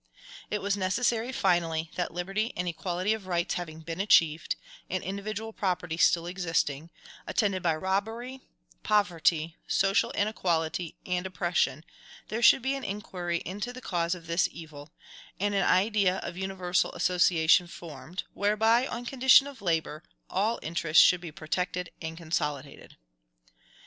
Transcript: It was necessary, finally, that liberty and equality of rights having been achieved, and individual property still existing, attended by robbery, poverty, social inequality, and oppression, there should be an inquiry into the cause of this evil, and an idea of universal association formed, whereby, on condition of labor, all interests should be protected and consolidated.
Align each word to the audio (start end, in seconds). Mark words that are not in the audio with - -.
It 0.49 0.63
was 0.63 0.75
necessary, 0.75 1.31
finally, 1.31 1.91
that 1.93 2.11
liberty 2.11 2.53
and 2.57 2.67
equality 2.67 3.13
of 3.13 3.27
rights 3.27 3.53
having 3.53 3.81
been 3.81 4.01
achieved, 4.01 4.55
and 4.89 5.03
individual 5.03 5.53
property 5.53 5.95
still 5.97 6.25
existing, 6.25 6.89
attended 7.27 7.61
by 7.61 7.75
robbery, 7.75 8.41
poverty, 8.81 9.57
social 9.67 10.09
inequality, 10.13 10.95
and 11.05 11.27
oppression, 11.27 11.85
there 12.29 12.41
should 12.41 12.63
be 12.63 12.73
an 12.75 12.83
inquiry 12.83 13.43
into 13.45 13.71
the 13.71 13.79
cause 13.79 14.15
of 14.15 14.25
this 14.25 14.49
evil, 14.51 14.91
and 15.39 15.53
an 15.53 15.67
idea 15.67 16.15
of 16.23 16.35
universal 16.35 16.91
association 16.93 17.67
formed, 17.67 18.23
whereby, 18.33 18.87
on 18.87 19.05
condition 19.05 19.45
of 19.45 19.61
labor, 19.61 20.01
all 20.31 20.57
interests 20.63 21.03
should 21.05 21.21
be 21.21 21.31
protected 21.31 21.91
and 22.01 22.17
consolidated. 22.17 22.97